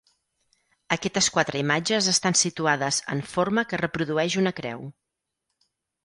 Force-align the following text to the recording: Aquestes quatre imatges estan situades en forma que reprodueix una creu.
Aquestes 0.93 1.25
quatre 1.33 1.59
imatges 1.63 2.07
estan 2.13 2.37
situades 2.39 2.97
en 3.15 3.21
forma 3.33 3.65
que 3.73 3.79
reprodueix 3.81 4.39
una 4.45 4.55
creu. 4.61 4.81